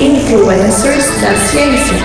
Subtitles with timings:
[0.00, 1.96] Influencers da Ciência.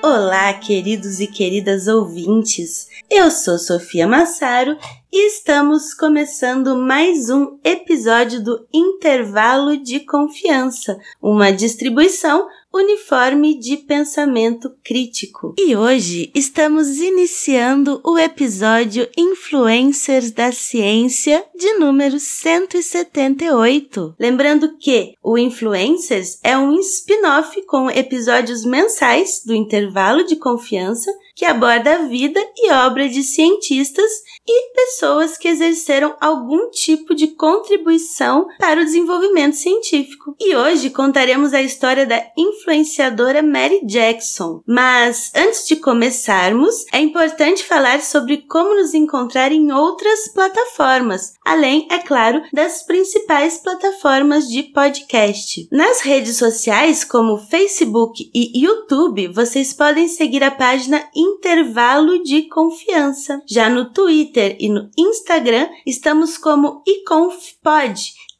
[0.00, 2.86] Olá, queridos e queridas ouvintes.
[3.10, 4.78] Eu sou Sofia Massaro
[5.18, 15.54] estamos começando mais um episódio do Intervalo de Confiança, uma distribuição uniforme de pensamento crítico.
[15.58, 24.16] E hoje estamos iniciando o episódio Influencers da Ciência de número 178.
[24.20, 31.44] Lembrando que o Influencers é um spin-off com episódios mensais do Intervalo de Confiança que
[31.44, 34.10] aborda a vida e obra de cientistas
[34.48, 40.36] e pessoas que exerceram algum tipo de contribuição para o desenvolvimento científico.
[40.40, 44.62] E hoje contaremos a história da influenciadora Mary Jackson.
[44.66, 51.88] Mas antes de começarmos, é importante falar sobre como nos encontrar em outras plataformas, além,
[51.90, 55.68] é claro, das principais plataformas de podcast.
[55.72, 63.42] Nas redes sociais, como Facebook e YouTube, vocês podem seguir a página Intervalo de Confiança.
[63.46, 67.94] Já no Twitter e no Instagram, estamos como iconfpod,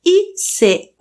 [0.04, 0.96] I-C-O-N-F-P-O-D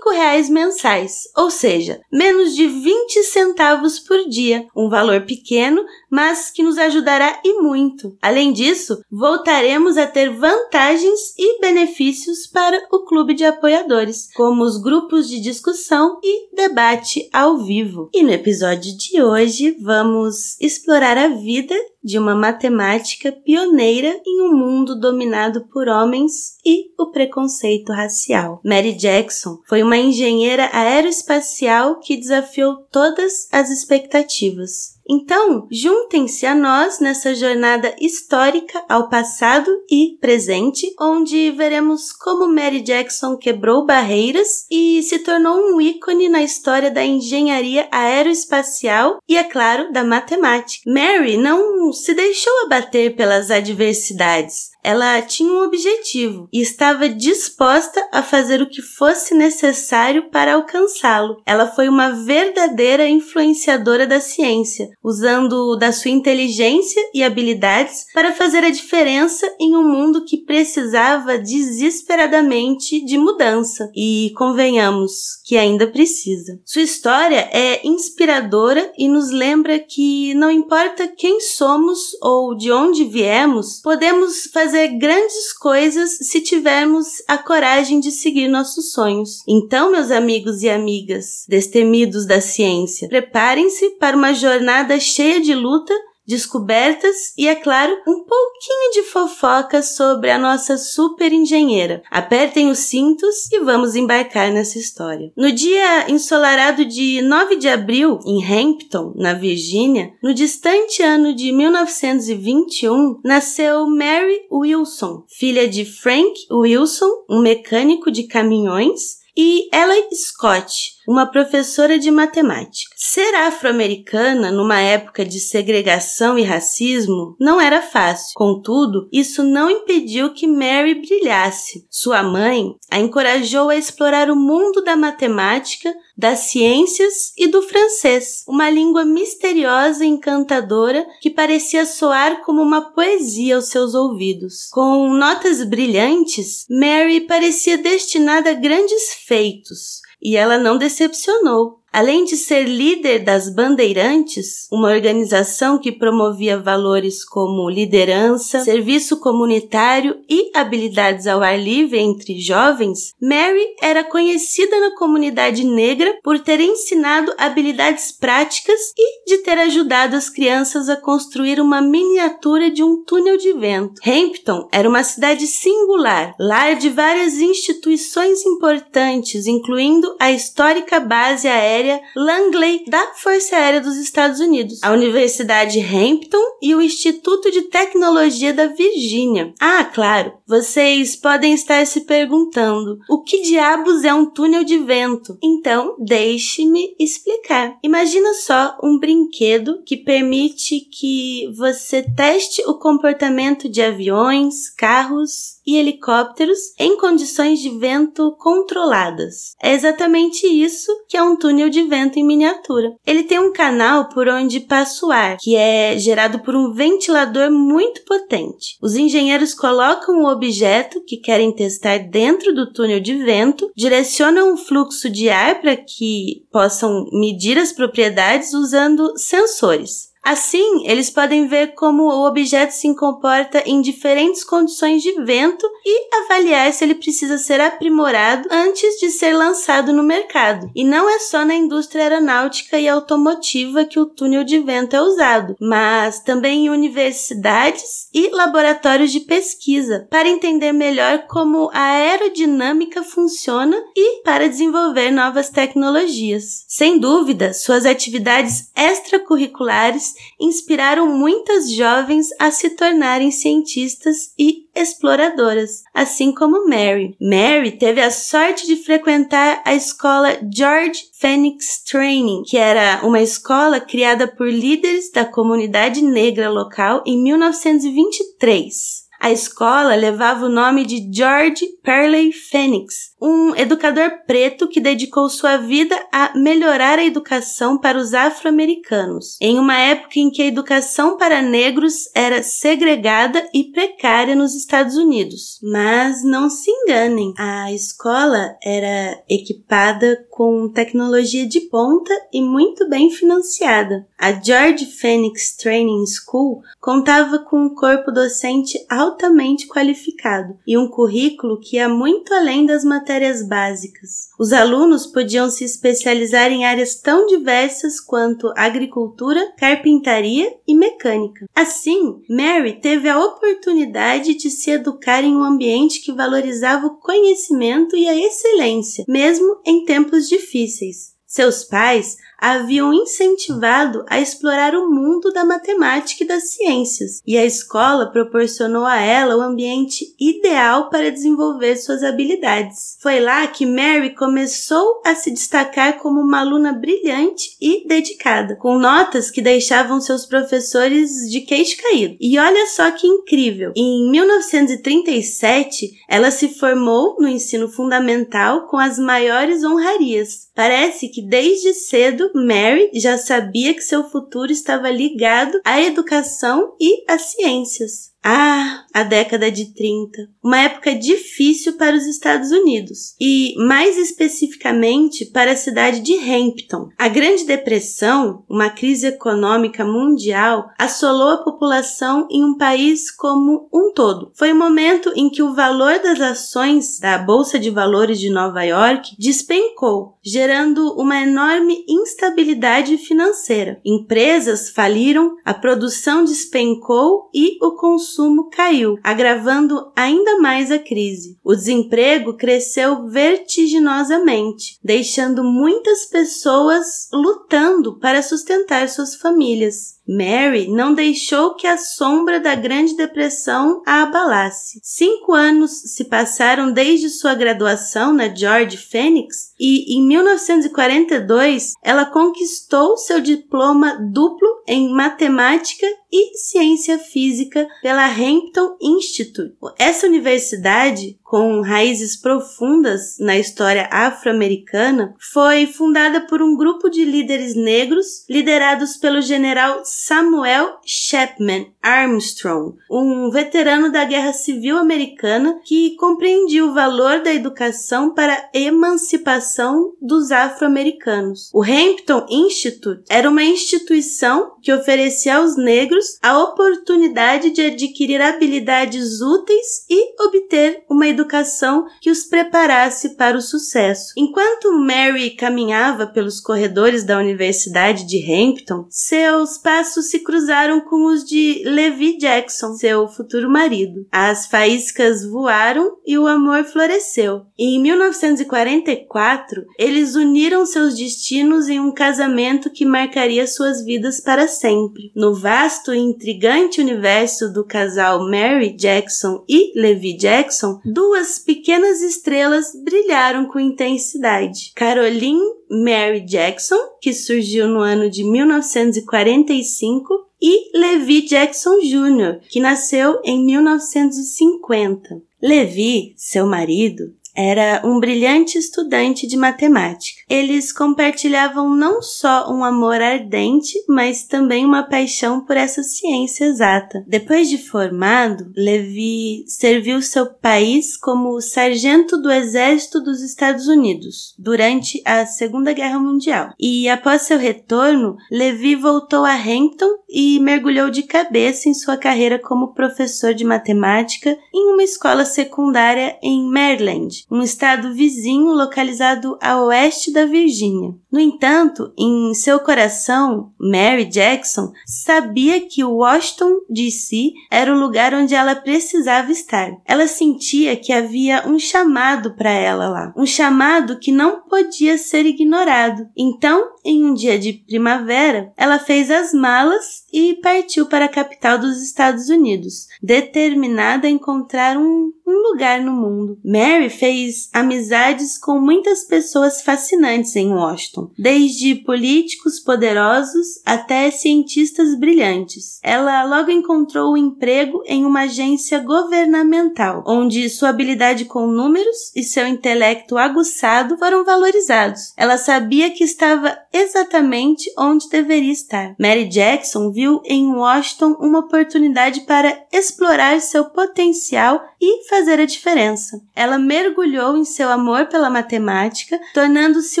[0.12, 6.62] reais mensais, ou seja, menos de 20 centavos por dia, um valor pequeno, mas que
[6.62, 8.16] nos ajudará e muito.
[8.20, 14.80] Além disso, voltaremos a ter vantagens e benefícios para o clube de apoiadores, como os
[14.80, 18.10] grupos de discussão e debate ao vivo.
[18.12, 21.74] E no episódio de hoje vamos explorar a vida
[22.06, 28.60] de uma matemática pioneira em um mundo dominado por homens e o preconceito racial.
[28.64, 34.95] Mary Jackson foi uma engenheira aeroespacial que desafiou todas as expectativas.
[35.08, 42.80] Então, juntem-se a nós nessa jornada histórica ao passado e presente, onde veremos como Mary
[42.80, 49.44] Jackson quebrou barreiras e se tornou um ícone na história da engenharia aeroespacial e, é
[49.44, 50.90] claro, da matemática.
[50.90, 58.22] Mary não se deixou abater pelas adversidades ela tinha um objetivo e estava disposta a
[58.22, 61.42] fazer o que fosse necessário para alcançá-lo.
[61.44, 68.62] Ela foi uma verdadeira influenciadora da ciência, usando da sua inteligência e habilidades para fazer
[68.62, 73.90] a diferença em um mundo que precisava desesperadamente de mudança.
[73.92, 76.60] E convenhamos que ainda precisa.
[76.64, 83.02] Sua história é inspiradora e nos lembra que não importa quem somos ou de onde
[83.04, 89.42] viemos, podemos fazer fazer grandes coisas se tivermos a coragem de seguir nossos sonhos.
[89.48, 95.94] Então, meus amigos e amigas, destemidos da ciência, preparem-se para uma jornada cheia de luta
[96.26, 102.02] descobertas e, é claro, um pouquinho de fofoca sobre a nossa super engenheira.
[102.10, 105.32] Apertem os cintos e vamos embarcar nessa história.
[105.36, 111.52] No dia ensolarado de 9 de abril, em Hampton, na Virgínia, no distante ano de
[111.52, 120.95] 1921, nasceu Mary Wilson, filha de Frank Wilson, um mecânico de caminhões, e Ella Scott,
[121.06, 122.94] uma professora de matemática.
[122.96, 128.32] Ser afro-americana numa época de segregação e racismo não era fácil.
[128.34, 131.86] Contudo, isso não impediu que Mary brilhasse.
[131.90, 138.42] Sua mãe a encorajou a explorar o mundo da matemática, das ciências e do francês,
[138.48, 144.68] uma língua misteriosa e encantadora que parecia soar como uma poesia aos seus ouvidos.
[144.70, 151.82] Com notas brilhantes, Mary parecia destinada a grandes feitos, e ela não decepcionou.
[151.96, 160.18] Além de ser líder das Bandeirantes, uma organização que promovia valores como liderança, serviço comunitário
[160.28, 166.60] e habilidades ao ar livre entre jovens, Mary era conhecida na comunidade negra por ter
[166.60, 173.02] ensinado habilidades práticas e de ter ajudado as crianças a construir uma miniatura de um
[173.04, 174.02] túnel de vento.
[174.06, 181.85] Hampton era uma cidade singular, lar de várias instituições importantes, incluindo a histórica base aérea
[182.14, 188.52] Langley da Força Aérea dos Estados Unidos, a Universidade Hampton e o Instituto de Tecnologia
[188.52, 189.52] da Virgínia.
[189.60, 195.38] Ah, claro, vocês podem estar se perguntando: o que diabos é um túnel de vento?
[195.42, 197.78] Então, deixe-me explicar.
[197.82, 205.76] Imagina só um brinquedo que permite que você teste o comportamento de aviões, carros e
[205.76, 209.54] helicópteros em condições de vento controladas.
[209.62, 212.94] É exatamente isso que é um túnel de vento em miniatura.
[213.06, 217.50] Ele tem um canal por onde passa o ar, que é gerado por um ventilador
[217.50, 218.76] muito potente.
[218.80, 224.56] Os engenheiros colocam o objeto que querem testar dentro do túnel de vento, direcionam o
[224.56, 230.15] fluxo de ar para que possam medir as propriedades usando sensores.
[230.26, 236.16] Assim, eles podem ver como o objeto se comporta em diferentes condições de vento e
[236.16, 240.68] avaliar se ele precisa ser aprimorado antes de ser lançado no mercado.
[240.74, 245.00] E não é só na indústria aeronáutica e automotiva que o túnel de vento é
[245.00, 253.04] usado, mas também em universidades e laboratórios de pesquisa para entender melhor como a aerodinâmica
[253.04, 256.64] funciona e para desenvolver novas tecnologias.
[256.66, 266.32] Sem dúvida, suas atividades extracurriculares inspiraram muitas jovens a se tornarem cientistas e exploradoras, assim
[266.32, 267.16] como Mary.
[267.20, 273.80] Mary teve a sorte de frequentar a escola George Phoenix Training, que era uma escola
[273.80, 279.06] criada por líderes da comunidade negra local em 1923.
[279.18, 285.56] A escola levava o nome de George Perley Phoenix, um educador preto que dedicou sua
[285.56, 291.16] vida a melhorar a educação para os afro-americanos, em uma época em que a educação
[291.16, 295.58] para negros era segregada e precária nos Estados Unidos.
[295.62, 303.10] Mas não se enganem, a escola era equipada com tecnologia de ponta e muito bem
[303.10, 304.06] financiada.
[304.18, 311.58] A George Phoenix Training School contava com um corpo docente altamente qualificado e um currículo
[311.58, 313.05] que ia muito além das matérias
[313.46, 314.28] básicas.
[314.38, 321.46] Os alunos podiam se especializar em áreas tão diversas quanto agricultura, carpintaria e mecânica.
[321.54, 327.96] Assim, Mary teve a oportunidade de se educar em um ambiente que valorizava o conhecimento
[327.96, 331.14] e a excelência, mesmo em tempos difíceis.
[331.26, 337.44] Seus pais haviam incentivado a explorar o mundo da matemática e das ciências, e a
[337.44, 342.96] escola proporcionou a ela o ambiente ideal para desenvolver suas habilidades.
[343.00, 348.78] Foi lá que Mary começou a se destacar como uma aluna brilhante e dedicada, com
[348.78, 352.16] notas que deixavam seus professores de queixo caído.
[352.20, 353.72] E olha só que incrível!
[353.74, 360.48] Em 1937, ela se formou no ensino fundamental com as maiores honrarias.
[360.54, 367.04] Parece que desde cedo Mary já sabia que seu futuro estava ligado à educação e
[367.10, 368.15] às ciências.
[368.28, 375.26] Ah, a década de 30, uma época difícil para os Estados Unidos e, mais especificamente,
[375.26, 376.88] para a cidade de Hampton.
[376.98, 383.92] A Grande Depressão, uma crise econômica mundial, assolou a população em um país como um
[383.94, 384.32] todo.
[384.34, 388.64] Foi o momento em que o valor das ações da Bolsa de Valores de Nova
[388.64, 393.80] York despencou, gerando uma enorme instabilidade financeira.
[393.84, 401.38] Empresas faliram, a produção despencou e o consumo consumo caiu, agravando ainda mais a crise.
[401.44, 409.95] O desemprego cresceu vertiginosamente, deixando muitas pessoas lutando para sustentar suas famílias.
[410.06, 414.78] Mary não deixou que a sombra da Grande Depressão a abalasse.
[414.82, 422.96] Cinco anos se passaram desde sua graduação na George Phoenix e, em 1942, ela conquistou
[422.96, 429.54] seu diploma duplo em matemática e ciência física pela Hampton Institute.
[429.78, 437.56] Essa universidade, com raízes profundas na história afro-americana, foi fundada por um grupo de líderes
[437.56, 446.64] negros liderados pelo general Samuel Chapman Armstrong, um veterano da Guerra Civil Americana que compreendia
[446.64, 451.50] o valor da educação para a emancipação dos afro-americanos.
[451.52, 459.20] O Hampton Institute era uma instituição que oferecia aos negros a oportunidade de adquirir habilidades
[459.20, 464.12] úteis e obter uma educação que os preparasse para o sucesso.
[464.16, 471.24] Enquanto Mary caminhava pelos corredores da Universidade de Hampton, seus passos se cruzaram com os
[471.24, 474.06] de Levi Jackson, seu futuro marido.
[474.12, 477.46] As faíscas voaram e o amor floresceu.
[477.58, 485.10] Em 1944, eles uniram seus destinos em um casamento que marcaria suas vidas para sempre.
[485.14, 492.74] No vasto e intrigante universo do casal Mary Jackson e Levi Jackson, duas pequenas estrelas
[492.74, 494.72] brilharam com intensidade.
[494.74, 495.38] Caroline
[495.70, 503.46] Mary Jackson, que surgiu no ano de 1945, e Levi Jackson Jr., que nasceu em
[503.46, 505.22] 1950.
[505.40, 510.22] Levi, seu marido, era um brilhante estudante de matemática.
[510.28, 517.04] Eles compartilhavam não só um amor ardente, mas também uma paixão por essa ciência exata.
[517.06, 525.02] Depois de formado, Levi serviu seu país como sargento do Exército dos Estados Unidos durante
[525.04, 526.50] a Segunda Guerra Mundial.
[526.58, 532.38] E após seu retorno, Levi voltou a Hampton e mergulhou de cabeça em sua carreira
[532.38, 539.60] como professor de matemática em uma escola secundária em Maryland, um estado vizinho localizado a
[539.62, 540.94] oeste da Virgínia.
[541.10, 548.34] No entanto, em seu coração, Mary Jackson sabia que Washington DC era o lugar onde
[548.34, 549.72] ela precisava estar.
[549.84, 555.26] Ela sentia que havia um chamado para ela lá, um chamado que não podia ser
[555.26, 556.08] ignorado.
[556.16, 561.58] Então, em um dia de primavera, ela fez as malas e partiu para a capital
[561.58, 566.38] dos Estados Unidos, determinada a encontrar um, um lugar no mundo.
[566.42, 575.80] Mary fez amizades com muitas pessoas fascinantes em Washington, desde políticos poderosos até cientistas brilhantes.
[575.82, 582.22] Ela logo encontrou um emprego em uma agência governamental, onde sua habilidade com números e
[582.22, 585.12] seu intelecto aguçado foram valorizados.
[585.14, 588.94] Ela sabia que estava exatamente onde deveria estar.
[588.98, 595.46] Mary Jackson viu viu em Washington uma oportunidade para explorar seu potencial e fazer a
[595.46, 596.20] diferença.
[596.34, 600.00] Ela mergulhou em seu amor pela matemática, tornando-se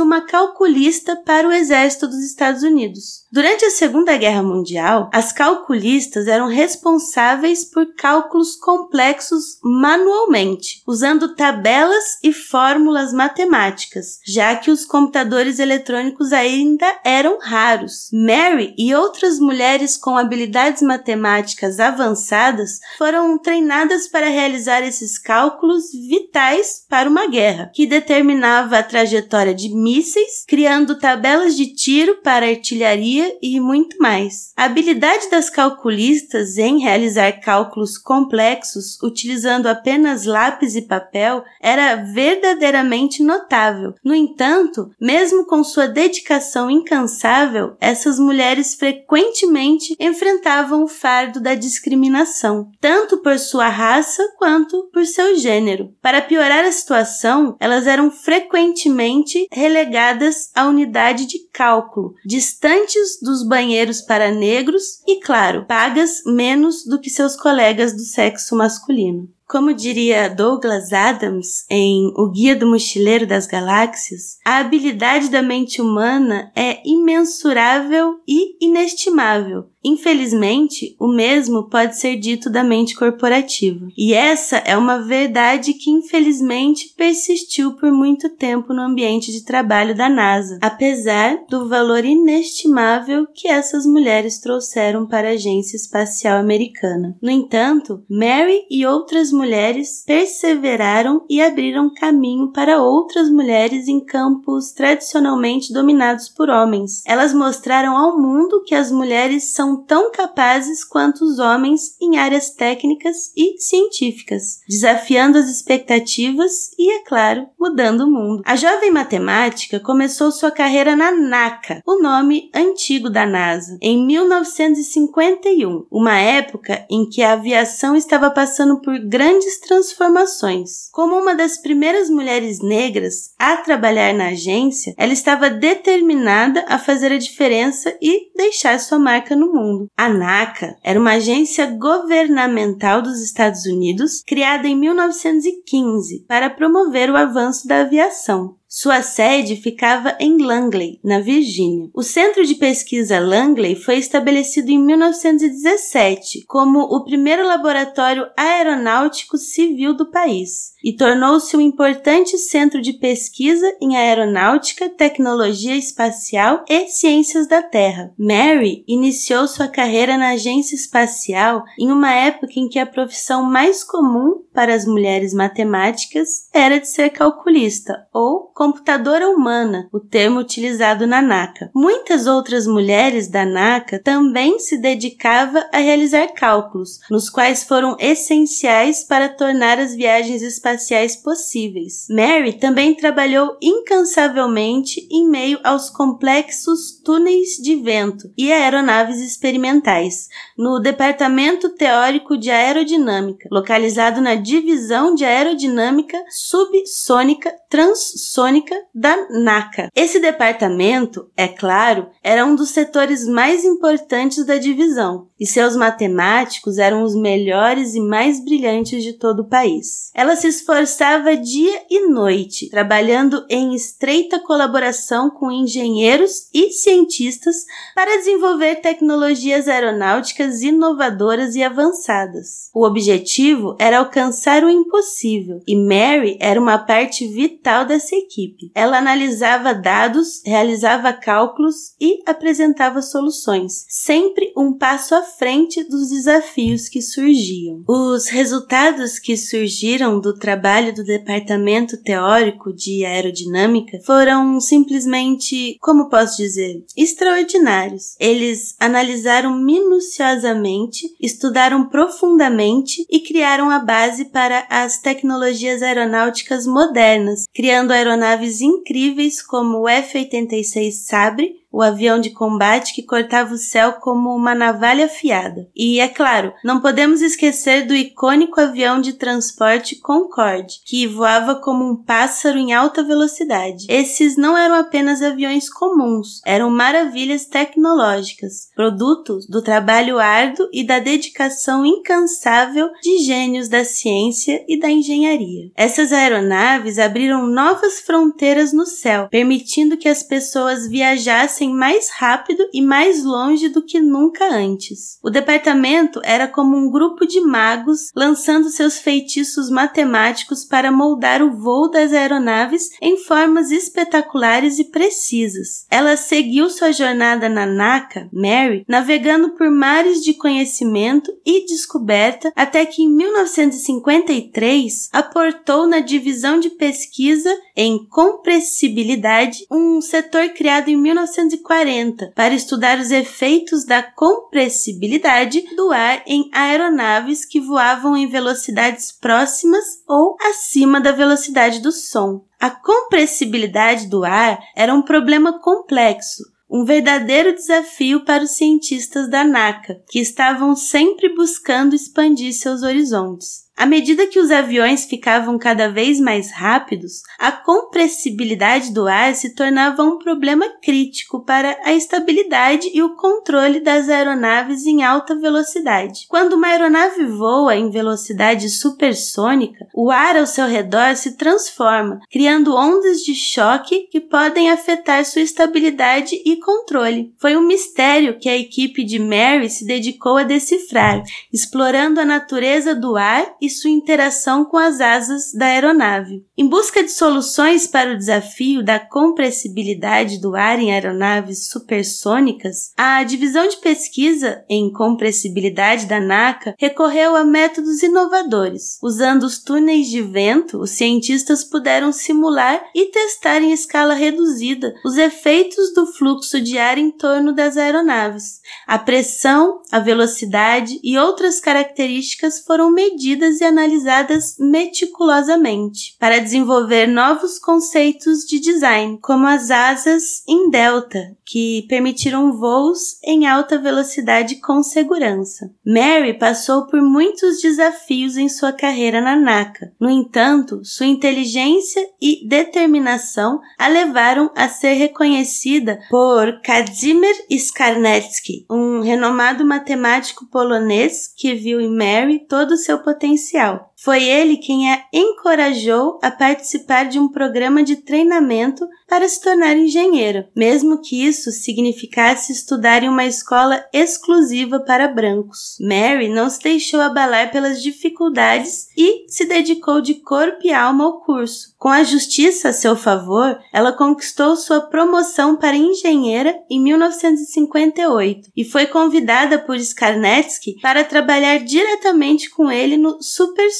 [0.00, 3.24] uma calculista para o exército dos Estados Unidos.
[3.32, 12.18] Durante a Segunda Guerra Mundial, as calculistas eram responsáveis por cálculos complexos manualmente, usando tabelas
[12.22, 18.08] e fórmulas matemáticas, já que os computadores eletrônicos ainda eram raros.
[18.12, 26.84] Mary e outras mulheres com habilidades matemáticas avançadas foram treinadas para realizar esses cálculos vitais
[26.88, 33.36] para uma guerra, que determinava a trajetória de mísseis, criando tabelas de tiro para artilharia
[33.42, 34.52] e muito mais.
[34.56, 43.22] A habilidade das calculistas em realizar cálculos complexos utilizando apenas lápis e papel era verdadeiramente
[43.22, 43.94] notável.
[44.04, 52.70] No entanto, mesmo com sua dedicação incansável, essas mulheres frequentemente enfrentavam o fardo da discriminação,
[52.80, 55.92] tanto por sua raça quanto por seu gênero.
[56.00, 64.00] Para piorar a situação, elas eram frequentemente relegadas à unidade de cálculo, distantes dos banheiros
[64.00, 69.28] para negros e, claro, pagas menos do que seus colegas do sexo masculino.
[69.48, 75.80] Como diria Douglas Adams em O Guia do Mochileiro das Galáxias, a habilidade da mente
[75.80, 79.70] humana é imensurável e inestimável.
[79.86, 83.86] Infelizmente, o mesmo pode ser dito da mente corporativa.
[83.96, 89.94] E essa é uma verdade que infelizmente persistiu por muito tempo no ambiente de trabalho
[89.94, 97.16] da NASA, apesar do valor inestimável que essas mulheres trouxeram para a Agência Espacial Americana.
[97.22, 104.72] No entanto, Mary e outras mulheres perseveraram e abriram caminho para outras mulheres em campos
[104.72, 107.04] tradicionalmente dominados por homens.
[107.06, 112.50] Elas mostraram ao mundo que as mulheres são tão capazes quanto os homens em áreas
[112.50, 118.42] técnicas e científicas, desafiando as expectativas e, é claro, mudando o mundo.
[118.44, 125.86] A jovem matemática começou sua carreira na NACA, o nome antigo da NASA, em 1951,
[125.90, 130.88] uma época em que a aviação estava passando por grandes transformações.
[130.92, 137.12] Como uma das primeiras mulheres negras a trabalhar na agência, ela estava determinada a fazer
[137.12, 139.65] a diferença e deixar sua marca no mundo.
[139.66, 139.90] Mundo.
[139.96, 147.16] A NACA era uma agência governamental dos Estados Unidos criada em 1915 para promover o
[147.16, 148.56] avanço da aviação.
[148.78, 151.88] Sua sede ficava em Langley, na Virgínia.
[151.94, 159.96] O Centro de Pesquisa Langley foi estabelecido em 1917 como o primeiro laboratório aeronáutico civil
[159.96, 167.48] do país e tornou-se um importante centro de pesquisa em aeronáutica, tecnologia espacial e ciências
[167.48, 168.12] da Terra.
[168.18, 173.82] Mary iniciou sua carreira na agência espacial em uma época em que a profissão mais
[173.82, 181.06] comum para as mulheres matemáticas era de ser calculista ou computadora humana, o termo utilizado
[181.06, 181.70] na NACA.
[181.72, 189.04] Muitas outras mulheres da NACA também se dedicavam a realizar cálculos, nos quais foram essenciais
[189.04, 192.06] para tornar as viagens espaciais possíveis.
[192.10, 200.26] Mary também trabalhou incansavelmente em meio aos complexos túneis de vento e aeronaves experimentais,
[200.58, 208.55] no Departamento Teórico de Aerodinâmica, localizado na Divisão de Aerodinâmica Subsônica Transsônica
[208.94, 209.90] da NACA.
[209.94, 216.78] Esse departamento, é claro, era um dos setores mais importantes da divisão, e seus matemáticos
[216.78, 220.10] eram os melhores e mais brilhantes de todo o país.
[220.14, 227.56] Ela se esforçava dia e noite, trabalhando em estreita colaboração com engenheiros e cientistas
[227.94, 232.70] para desenvolver tecnologias aeronáuticas inovadoras e avançadas.
[232.74, 238.35] O objetivo era alcançar o impossível, e Mary era uma parte vital dessa equipe.
[238.74, 246.88] Ela analisava dados, realizava cálculos e apresentava soluções, sempre um passo à frente dos desafios
[246.88, 247.82] que surgiam.
[247.88, 256.08] Os resultados que surgiram do trabalho trabalho do Departamento Teórico de Aerodinâmica foram simplesmente, como
[256.08, 258.16] posso dizer, extraordinários.
[258.18, 267.92] Eles analisaram minuciosamente, estudaram profundamente e criaram a base para as tecnologias aeronáuticas modernas, criando
[267.92, 268.25] aeronaves
[268.60, 274.54] incríveis como o F-86 Sabre, o avião de combate que cortava o céu como uma
[274.54, 275.68] navalha afiada.
[275.76, 281.84] E, é claro, não podemos esquecer do icônico avião de transporte Concorde, que voava como
[281.84, 283.84] um pássaro em alta velocidade.
[283.90, 290.98] Esses não eram apenas aviões comuns, eram maravilhas tecnológicas, produtos do trabalho árduo e da
[290.98, 295.70] dedicação incansável de gênios da ciência e da engenharia.
[295.76, 302.80] Essas aeronaves abriram novas fronteiras no céu, permitindo que as pessoas viajassem mais rápido e
[302.80, 305.18] mais longe do que nunca antes.
[305.22, 311.56] O departamento era como um grupo de magos lançando seus feitiços matemáticos para moldar o
[311.56, 315.86] voo das aeronaves em formas espetaculares e precisas.
[315.90, 322.86] Ela seguiu sua jornada na NACA, Mary, navegando por mares de conhecimento e descoberta até
[322.86, 331.55] que em 1953 aportou na divisão de pesquisa em compressibilidade, um setor criado em 1950
[331.56, 339.12] 1940 para estudar os efeitos da compressibilidade do ar em aeronaves que voavam em velocidades
[339.12, 342.44] próximas ou acima da velocidade do som.
[342.60, 349.44] A compressibilidade do ar era um problema complexo, um verdadeiro desafio para os cientistas da
[349.44, 353.65] NACA, que estavam sempre buscando expandir seus horizontes.
[353.76, 359.54] À medida que os aviões ficavam cada vez mais rápidos, a compressibilidade do ar se
[359.54, 366.26] tornava um problema crítico para a estabilidade e o controle das aeronaves em alta velocidade.
[366.26, 372.74] Quando uma aeronave voa em velocidade supersônica, o ar ao seu redor se transforma, criando
[372.74, 377.34] ondas de choque que podem afetar sua estabilidade e controle.
[377.36, 382.94] Foi um mistério que a equipe de Mary se dedicou a decifrar, explorando a natureza
[382.94, 386.44] do ar e sua interação com as asas da aeronave.
[386.56, 393.22] Em busca de soluções para o desafio da compressibilidade do ar em aeronaves supersônicas, a
[393.22, 398.98] divisão de pesquisa em compressibilidade da NACA recorreu a métodos inovadores.
[399.02, 405.16] Usando os túneis de vento, os cientistas puderam simular e testar em escala reduzida os
[405.16, 408.60] efeitos do fluxo de ar em torno das aeronaves.
[408.86, 417.58] A pressão, a velocidade e outras características foram medidas e analisadas meticulosamente para desenvolver novos
[417.58, 424.82] conceitos de design, como as asas em delta, que permitiram voos em alta velocidade com
[424.82, 425.70] segurança.
[425.86, 429.92] Mary passou por muitos desafios em sua carreira na NACA.
[430.00, 439.00] No entanto, sua inteligência e determinação a levaram a ser reconhecida por Kazimierz Skarnecki, um
[439.00, 443.92] renomado matemático polonês que viu em Mary todo o seu potencial.
[443.98, 449.76] Foi ele quem a encorajou a participar de um programa de treinamento para se tornar
[449.76, 455.76] engenheiro, mesmo que isso significasse estudar em uma escola exclusiva para brancos.
[455.80, 461.20] Mary não se deixou abalar pelas dificuldades e se dedicou de corpo e alma ao
[461.20, 461.74] curso.
[461.78, 468.64] Com a justiça a seu favor, ela conquistou sua promoção para engenheira em 1958 e
[468.64, 473.22] foi convidada por Skarnetsky para trabalhar diretamente com ele no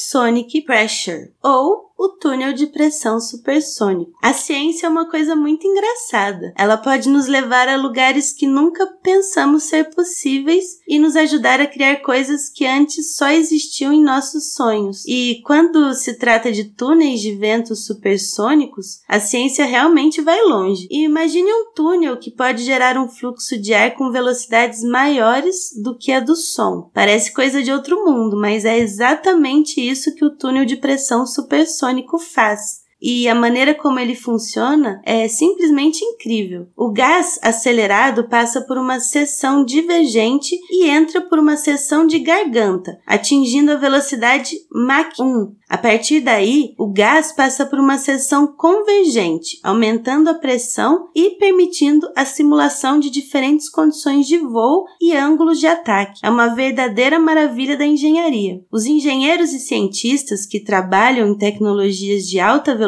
[0.07, 4.11] Supersonic Pressure, ou o túnel de pressão supersônico.
[4.21, 6.53] A ciência é uma coisa muito engraçada.
[6.55, 11.65] Ela pode nos levar a lugares que nunca pensamos ser possíveis e nos ajudar a
[11.65, 15.03] criar coisas que antes só existiam em nossos sonhos.
[15.07, 20.87] E quando se trata de túneis de vento supersônicos, a ciência realmente vai longe.
[20.91, 25.97] E imagine um túnel que pode gerar um fluxo de ar com velocidades maiores do
[25.97, 26.91] que a do som.
[26.93, 31.86] Parece coisa de outro mundo, mas é exatamente isso que o túnel de pressão supersônico
[31.87, 32.86] ultrassônico faz.
[33.01, 36.67] E a maneira como ele funciona é simplesmente incrível.
[36.75, 42.99] O gás acelerado passa por uma seção divergente e entra por uma seção de garganta,
[43.05, 49.59] atingindo a velocidade Mach 1, a partir daí, o gás passa por uma seção convergente,
[49.61, 55.67] aumentando a pressão e permitindo a simulação de diferentes condições de voo e ângulos de
[55.67, 56.21] ataque.
[56.23, 58.61] É uma verdadeira maravilha da engenharia.
[58.71, 62.86] Os engenheiros e cientistas que trabalham em tecnologias de alta velocidade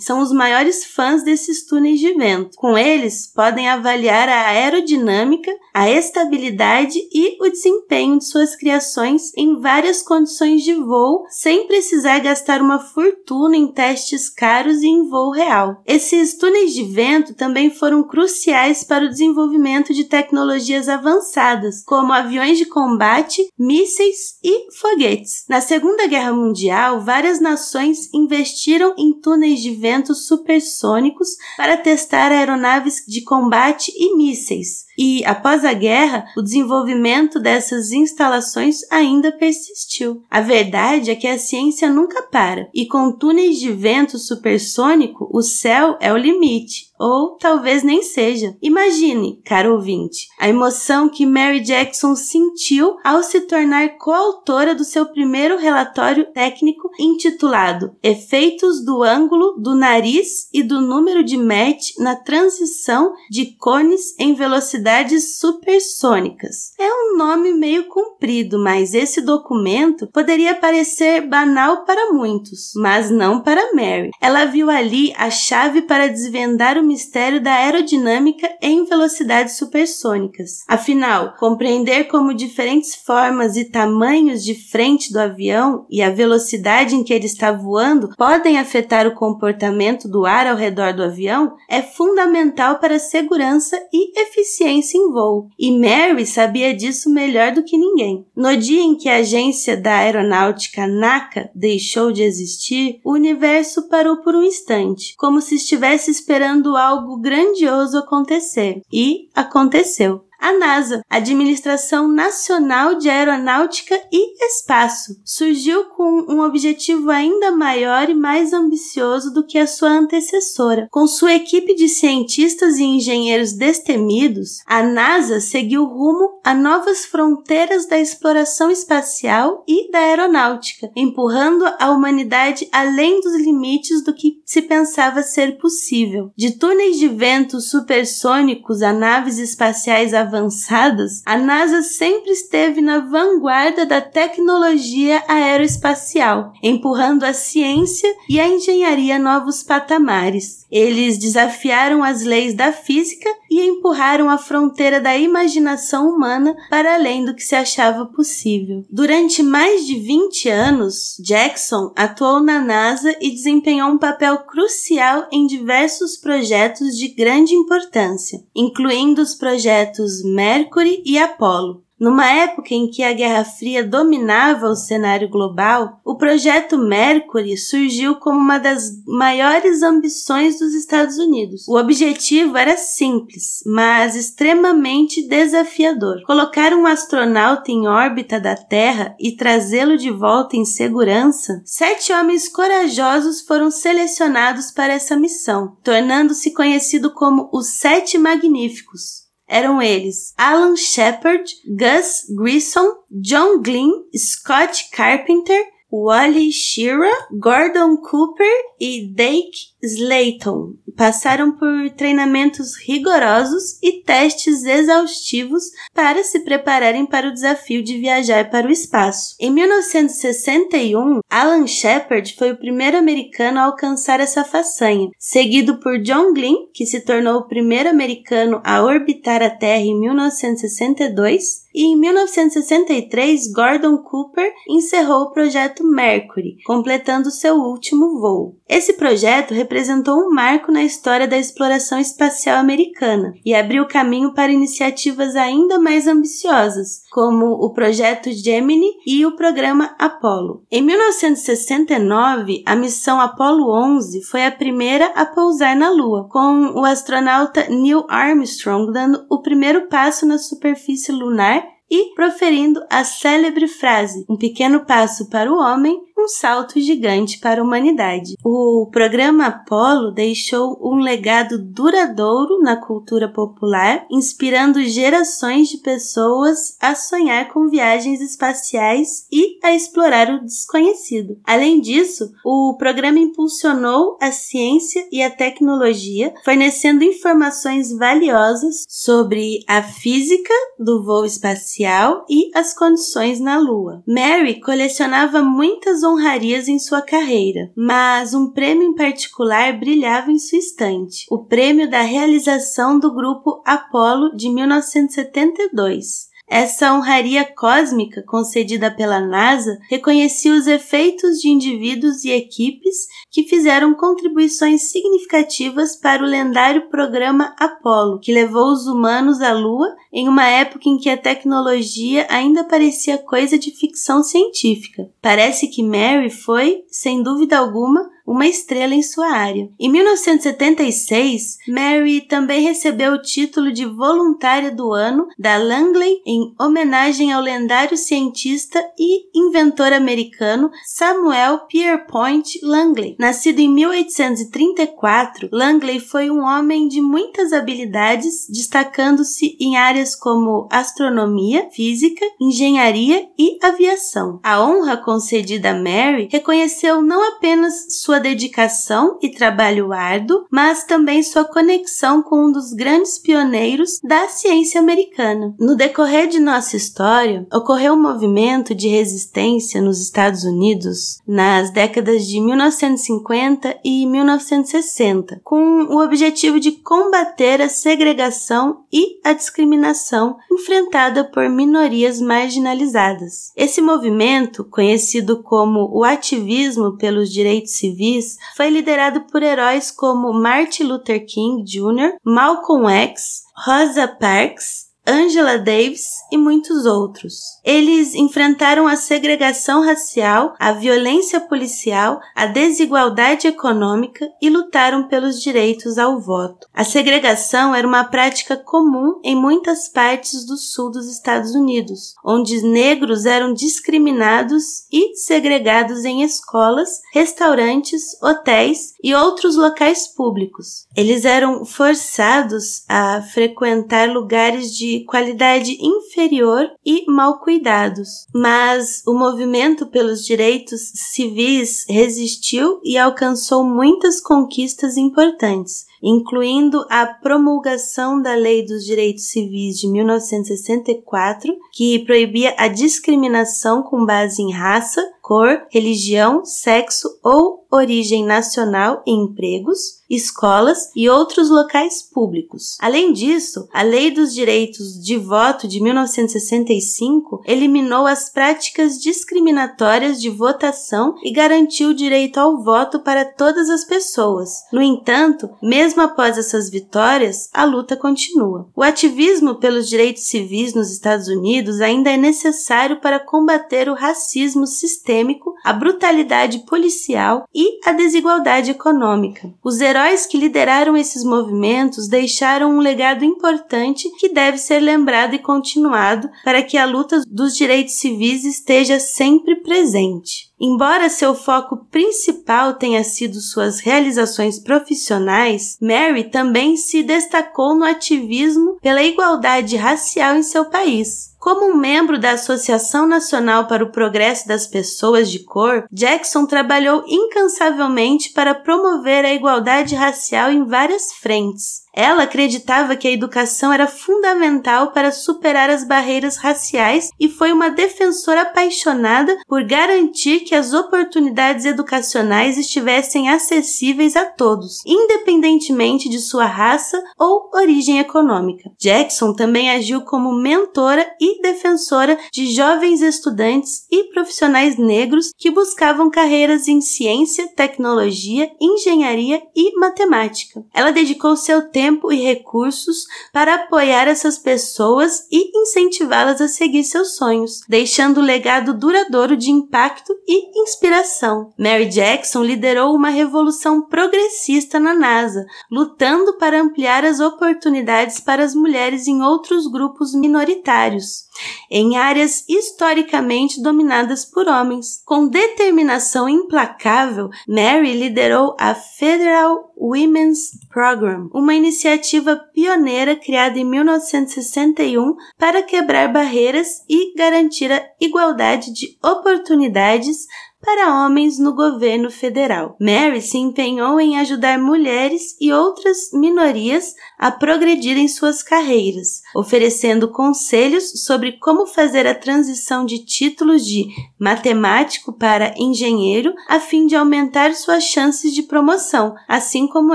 [0.00, 2.56] são os maiores fãs desses túneis de vento.
[2.56, 9.60] Com eles, podem avaliar a aerodinâmica, a estabilidade e o desempenho de suas criações em
[9.60, 15.08] várias condições de voo sem precisar precisar gastar uma fortuna em testes caros e em
[15.08, 15.82] voo real.
[15.86, 22.58] Esses túneis de vento também foram cruciais para o desenvolvimento de tecnologias avançadas, como aviões
[22.58, 25.44] de combate, mísseis e foguetes.
[25.48, 33.04] Na Segunda Guerra Mundial, várias nações investiram em túneis de vento supersônicos para testar aeronaves
[33.06, 34.83] de combate e mísseis.
[34.96, 40.22] E após a guerra, o desenvolvimento dessas instalações ainda persistiu.
[40.30, 45.42] A verdade é que a ciência nunca para, e com túneis de vento supersônico, o
[45.42, 48.56] céu é o limite ou talvez nem seja.
[48.62, 55.06] Imagine, caro ouvinte, a emoção que Mary Jackson sentiu ao se tornar coautora do seu
[55.06, 62.16] primeiro relatório técnico intitulado Efeitos do ângulo do nariz e do número de Mertz na
[62.16, 64.34] transição de cones em
[64.84, 66.72] velocidades supersônicas.
[66.78, 73.40] É um nome meio comprido, mas esse documento poderia parecer banal para muitos, mas não
[73.40, 74.10] para Mary.
[74.20, 80.64] Ela viu ali a chave para desvendar o mistério da aerodinâmica em velocidades supersônicas.
[80.68, 87.02] Afinal, compreender como diferentes formas e tamanhos de frente do avião e a velocidade em
[87.02, 91.80] que ele está voando podem afetar o comportamento do ar ao redor do avião é
[91.80, 95.48] fundamental para a segurança e eficiência em voo.
[95.58, 98.26] E Mary sabia disso melhor do que ninguém.
[98.36, 104.18] No dia em que a agência da aeronáutica NACA deixou de existir, o universo parou
[104.18, 108.82] por um instante, como se estivesse esperando algo grandioso acontecer.
[108.92, 117.50] E aconteceu a NASA, Administração Nacional de Aeronáutica e Espaço, surgiu com um objetivo ainda
[117.50, 120.86] maior e mais ambicioso do que a sua antecessora.
[120.90, 127.86] Com sua equipe de cientistas e engenheiros destemidos, a NASA seguiu rumo a novas fronteiras
[127.86, 134.60] da exploração espacial e da aeronáutica, empurrando a humanidade além dos limites do que se
[134.60, 136.30] pensava ser possível.
[136.36, 142.98] De túneis de vento supersônicos a naves espaciais avançadas, avançadas, a NASA sempre esteve na
[142.98, 150.66] vanguarda da tecnologia aeroespacial, empurrando a ciência e a engenharia a novos patamares.
[150.70, 157.24] Eles desafiaram as leis da física e empurraram a fronteira da imaginação humana para além
[157.24, 158.84] do que se achava possível.
[158.90, 165.46] Durante mais de 20 anos, Jackson atuou na NASA e desempenhou um papel crucial em
[165.46, 171.84] diversos projetos de grande importância, incluindo os projetos Mercury e Apollo.
[171.98, 178.16] Numa época em que a Guerra Fria dominava o cenário global, o projeto Mercury surgiu
[178.16, 181.66] como uma das maiores ambições dos Estados Unidos.
[181.68, 189.36] O objetivo era simples, mas extremamente desafiador: colocar um astronauta em órbita da Terra e
[189.36, 191.62] trazê-lo de volta em segurança.
[191.64, 199.23] Sete homens corajosos foram selecionados para essa missão, tornando-se conhecido como os Sete Magníficos
[199.54, 201.44] eram eles Alan Shepard,
[201.78, 202.88] Gus Grissom,
[203.22, 205.62] John Glynn, Scott Carpenter,
[205.96, 216.22] Wally Shearer, Gordon Cooper e Dake Slayton passaram por treinamentos rigorosos e testes exaustivos para
[216.22, 219.36] se prepararem para o desafio de viajar para o espaço.
[219.40, 226.32] Em 1961, Alan Shepard foi o primeiro americano a alcançar essa façanha, seguido por John
[226.32, 231.98] Glenn, que se tornou o primeiro americano a orbitar a Terra em 1962, e em
[231.98, 238.56] 1963, Gordon Cooper encerrou o projeto Mercury, completando seu último voo.
[238.68, 244.52] Esse projeto representou um marco na história da exploração espacial americana e abriu caminho para
[244.52, 250.64] iniciativas ainda mais ambiciosas, como o projeto Gemini e o programa Apollo.
[250.70, 256.84] Em 1969, a missão Apollo 11 foi a primeira a pousar na Lua, com o
[256.84, 264.24] astronauta Neil Armstrong dando o primeiro passo na superfície lunar e proferindo a célebre frase:
[264.28, 268.34] Um pequeno passo para o homem, um salto gigante para a humanidade.
[268.42, 276.94] O programa Apollo deixou um legado duradouro na cultura popular, inspirando gerações de pessoas a
[276.94, 281.38] sonhar com viagens espaciais e a explorar o desconhecido.
[281.44, 289.82] Além disso, o programa impulsionou a ciência e a tecnologia, fornecendo informações valiosas sobre a
[289.82, 291.83] física do voo espacial
[292.28, 294.02] e as condições na Lua.
[294.06, 300.58] Mary colecionava muitas honrarias em sua carreira, mas um prêmio em particular brilhava em sua
[300.58, 306.33] estante: o prêmio da realização do grupo Apollo de 1972.
[306.46, 313.94] Essa honraria cósmica concedida pela NASA reconhecia os efeitos de indivíduos e equipes que fizeram
[313.94, 320.46] contribuições significativas para o lendário programa Apollo, que levou os humanos à Lua em uma
[320.46, 325.10] época em que a tecnologia ainda parecia coisa de ficção científica.
[325.22, 329.68] Parece que Mary foi, sem dúvida alguma, uma estrela em sua área.
[329.78, 337.32] Em 1976, Mary também recebeu o título de voluntária do ano da Langley em homenagem
[337.32, 343.16] ao lendário cientista e inventor americano Samuel Pierpont Langley.
[343.18, 351.68] Nascido em 1834, Langley foi um homem de muitas habilidades, destacando-se em áreas como astronomia,
[351.70, 354.40] física, engenharia e aviação.
[354.42, 360.84] A honra concedida a Mary reconheceu não apenas sua sua dedicação e trabalho árduo, mas
[360.84, 365.52] também sua conexão com um dos grandes pioneiros da ciência americana.
[365.58, 372.24] No decorrer de nossa história, ocorreu um movimento de resistência nos Estados Unidos nas décadas
[372.26, 381.24] de 1950 e 1960, com o objetivo de combater a segregação e a discriminação enfrentada
[381.24, 383.52] por minorias marginalizadas.
[383.56, 390.32] Esse movimento, conhecido como o ativismo pelos direitos civis, civis foi liderado por heróis como
[390.32, 397.60] Martin Luther King Jr., Malcolm X, Rosa Parks, Angela Davis e muitos outros.
[397.62, 405.98] Eles enfrentaram a segregação racial, a violência policial, a desigualdade econômica e lutaram pelos direitos
[405.98, 406.66] ao voto.
[406.72, 412.62] A segregação era uma prática comum em muitas partes do sul dos Estados Unidos, onde
[412.62, 420.86] negros eram discriminados e segregados em escolas, restaurantes, hotéis e outros locais públicos.
[420.96, 428.26] Eles eram forçados a frequentar lugares de qualidade inferior e mal cuidados.
[428.32, 438.20] Mas o movimento pelos direitos civis resistiu e alcançou muitas conquistas importantes incluindo a promulgação
[438.20, 445.02] da Lei dos Direitos Civis de 1964, que proibia a discriminação com base em raça,
[445.22, 452.76] cor, religião, sexo ou origem nacional em empregos, escolas e outros locais públicos.
[452.80, 460.30] Além disso, a Lei dos Direitos de Voto de 1965 eliminou as práticas discriminatórias de
[460.30, 464.62] votação e garantiu o direito ao voto para todas as pessoas.
[464.72, 468.68] No entanto, mesmo mesmo após essas vitórias, a luta continua.
[468.74, 474.66] O ativismo pelos direitos civis nos Estados Unidos ainda é necessário para combater o racismo
[474.66, 479.52] sistêmico, a brutalidade policial e a desigualdade econômica.
[479.62, 485.38] Os heróis que lideraram esses movimentos deixaram um legado importante que deve ser lembrado e
[485.38, 490.52] continuado para que a luta dos direitos civis esteja sempre presente.
[490.60, 498.78] Embora seu foco principal tenha sido suas realizações profissionais, Mary também se destacou no ativismo
[498.80, 501.33] pela igualdade racial em seu país.
[501.44, 507.04] Como um membro da Associação Nacional para o Progresso das Pessoas de Cor, Jackson trabalhou
[507.06, 511.84] incansavelmente para promover a igualdade racial em várias frentes.
[511.96, 517.70] Ela acreditava que a educação era fundamental para superar as barreiras raciais e foi uma
[517.70, 526.46] defensora apaixonada por garantir que as oportunidades educacionais estivessem acessíveis a todos, independentemente de sua
[526.46, 528.70] raça ou origem econômica.
[528.80, 536.10] Jackson também agiu como mentora e defensora de jovens estudantes e profissionais negros que buscavam
[536.10, 540.64] carreiras em ciência, tecnologia, engenharia e matemática.
[540.72, 547.16] Ela dedicou seu tempo e recursos para apoiar essas pessoas e incentivá-las a seguir seus
[547.16, 551.52] sonhos, deixando um legado duradouro de impacto e inspiração.
[551.58, 558.54] Mary Jackson liderou uma revolução progressista na NASA, lutando para ampliar as oportunidades para as
[558.54, 561.23] mulheres em outros grupos minoritários,
[561.70, 565.02] em áreas historicamente dominadas por homens.
[565.04, 575.14] Com determinação implacável, Mary liderou a Federal Women's Program, uma iniciativa pioneira criada em 1961
[575.38, 580.26] para quebrar barreiras e garantir a igualdade de oportunidades
[580.64, 582.76] para homens no governo federal.
[582.80, 590.10] Mary se empenhou em ajudar mulheres e outras minorias a progredir em suas carreiras, oferecendo
[590.10, 596.96] conselhos sobre como fazer a transição de títulos de matemático para engenheiro a fim de
[596.96, 599.94] aumentar suas chances de promoção, assim como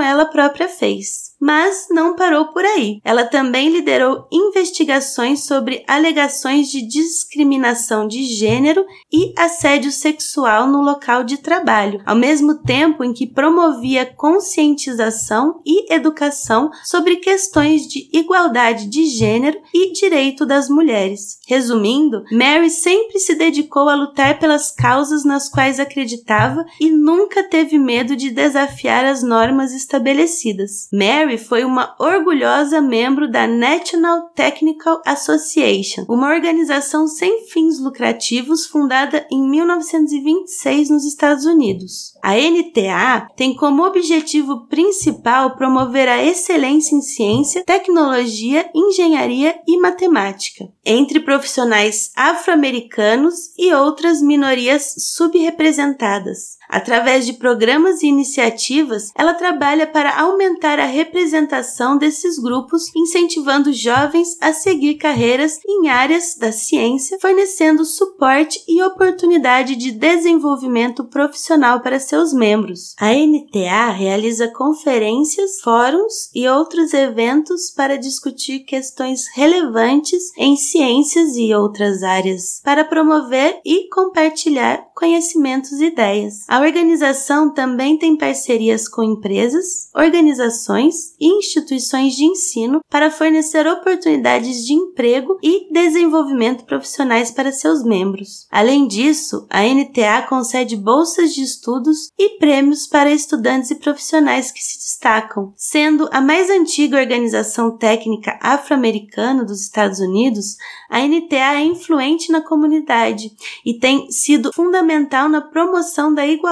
[0.00, 1.29] ela própria fez.
[1.40, 3.00] Mas não parou por aí.
[3.02, 11.24] Ela também liderou investigações sobre alegações de discriminação de gênero e assédio sexual no local
[11.24, 18.86] de trabalho, ao mesmo tempo em que promovia conscientização e educação sobre questões de igualdade
[18.86, 21.38] de gênero e direito das mulheres.
[21.46, 27.78] Resumindo, Mary sempre se dedicou a lutar pelas causas nas quais acreditava e nunca teve
[27.78, 30.88] medo de desafiar as normas estabelecidas.
[30.92, 38.66] Mary Mary foi uma orgulhosa membro da National Technical Association, uma organização sem fins lucrativos
[38.66, 42.14] fundada em 1926 nos Estados Unidos.
[42.22, 50.68] A NTA tem como objetivo principal promover a excelência em ciência, tecnologia, engenharia e matemática
[50.84, 56.59] entre profissionais afro-americanos e outras minorias subrepresentadas.
[56.70, 64.36] Através de programas e iniciativas, ela trabalha para aumentar a representação desses grupos, incentivando jovens
[64.40, 71.98] a seguir carreiras em áreas da ciência, fornecendo suporte e oportunidade de desenvolvimento profissional para
[71.98, 72.94] seus membros.
[73.00, 81.52] A NTA realiza conferências, fóruns e outros eventos para discutir questões relevantes em ciências e
[81.52, 86.44] outras áreas, para promover e compartilhar conhecimentos e ideias.
[86.46, 94.64] A organização também tem parcerias com empresas, organizações e instituições de ensino para fornecer oportunidades
[94.64, 98.46] de emprego e desenvolvimento profissionais para seus membros.
[98.50, 104.62] Além disso, a NTA concede bolsas de estudos e prêmios para estudantes e profissionais que
[104.62, 110.56] se destacam, sendo a mais antiga organização técnica afro-americana dos Estados Unidos,
[110.88, 113.30] a NTA é influente na comunidade
[113.64, 116.49] e tem sido fundamental na promoção da igualdade